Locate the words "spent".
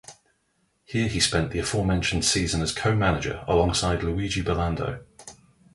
1.19-1.51